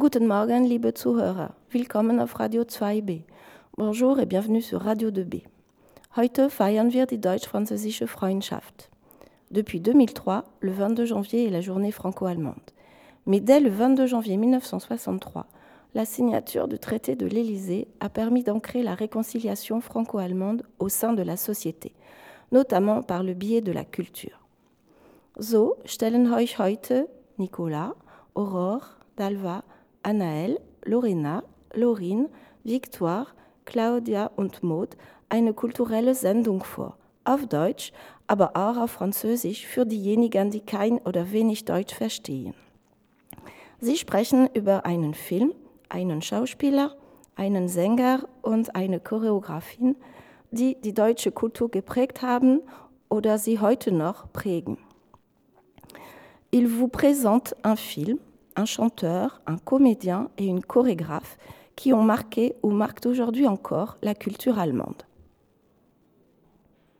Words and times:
Guten 0.00 0.26
Morgen, 0.26 0.64
liebe 0.64 0.94
Zuhörer. 0.94 1.52
Willkommen 1.68 2.20
auf 2.20 2.40
Radio 2.40 2.62
2b. 2.62 3.20
Bonjour 3.76 4.18
et 4.18 4.24
bienvenue 4.24 4.62
sur 4.62 4.80
Radio 4.80 5.10
2b. 5.10 5.42
Heute 6.16 6.48
feiern 6.48 6.90
wir 6.94 7.04
die 7.04 7.20
deutsch-französische 7.20 8.06
Freundschaft. 8.06 8.88
Depuis 9.50 9.78
2003, 9.78 10.44
le 10.60 10.72
22 10.72 11.04
janvier 11.04 11.44
est 11.44 11.50
la 11.50 11.60
journée 11.60 11.92
franco-allemande. 11.92 12.72
Mais 13.26 13.40
dès 13.40 13.60
le 13.60 13.68
22 13.68 14.06
janvier 14.06 14.38
1963, 14.38 15.44
la 15.92 16.06
signature 16.06 16.66
du 16.66 16.78
traité 16.78 17.14
de 17.14 17.26
l'Élysée 17.26 17.86
a 18.00 18.08
permis 18.08 18.42
d'ancrer 18.42 18.82
la 18.82 18.94
réconciliation 18.94 19.82
franco-allemande 19.82 20.62
au 20.78 20.88
sein 20.88 21.12
de 21.12 21.22
la 21.22 21.36
société, 21.36 21.92
notamment 22.52 23.02
par 23.02 23.22
le 23.22 23.34
biais 23.34 23.60
de 23.60 23.72
la 23.72 23.84
culture. 23.84 24.40
So 25.38 25.76
stellen 25.84 26.32
euch 26.32 26.58
heute 26.58 27.06
Nicolas, 27.38 27.92
Aurore, 28.34 28.96
Dalva, 29.18 29.62
Anaël, 30.02 30.58
Lorena, 30.84 31.42
Lorin, 31.74 32.28
Victoire, 32.64 33.34
Claudia 33.64 34.30
und 34.36 34.62
Maud 34.62 34.96
eine 35.28 35.54
kulturelle 35.54 36.14
Sendung 36.14 36.64
vor. 36.64 36.96
Auf 37.24 37.46
Deutsch, 37.46 37.92
aber 38.26 38.56
auch 38.56 38.76
auf 38.76 38.92
Französisch 38.92 39.66
für 39.66 39.86
diejenigen, 39.86 40.50
die 40.50 40.60
kein 40.60 40.98
oder 40.98 41.32
wenig 41.32 41.64
Deutsch 41.64 41.94
verstehen. 41.94 42.54
Sie 43.80 43.96
sprechen 43.96 44.48
über 44.54 44.84
einen 44.86 45.14
Film, 45.14 45.54
einen 45.88 46.22
Schauspieler, 46.22 46.96
einen 47.36 47.68
Sänger 47.68 48.28
und 48.42 48.74
eine 48.74 49.00
Choreografin, 49.00 49.96
die 50.50 50.80
die 50.80 50.94
deutsche 50.94 51.32
Kultur 51.32 51.70
geprägt 51.70 52.22
haben 52.22 52.60
oder 53.08 53.38
sie 53.38 53.58
heute 53.58 53.92
noch 53.92 54.32
prägen. 54.32 54.78
Il 56.52 56.66
vous 56.66 56.88
présente 56.88 57.54
un 57.62 57.76
film, 57.76 58.18
un 58.60 58.66
chanteur, 58.66 59.40
un 59.46 59.56
comédien 59.56 60.28
et 60.36 60.44
une 60.44 60.62
chorégraphe 60.62 61.38
qui 61.76 61.94
ont 61.94 62.02
marqué 62.02 62.56
ou 62.62 62.70
marquent 62.70 63.06
aujourd'hui 63.06 63.46
encore 63.46 63.96
la 64.02 64.14
culture 64.14 64.58
allemande. 64.58 65.02